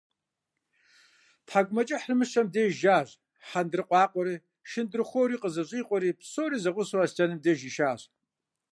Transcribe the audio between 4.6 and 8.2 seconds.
шындырхъуори къызэщӀикъуэри, псори зэгъусэу, Аслъэным деж ишащ.